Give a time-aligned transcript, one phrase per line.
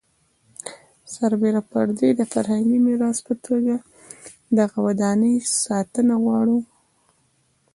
[1.13, 3.73] سربېره پر دې د فرهنګي میراث په توګه
[4.57, 6.59] دغه ودانۍ ساتنه وغواړو.